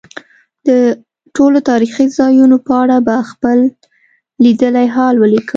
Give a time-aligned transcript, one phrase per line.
[0.67, 0.69] د
[1.35, 3.57] ټولو تاریخي ځایونو په اړه به خپل
[4.43, 5.49] لیدلی حال ولیکم.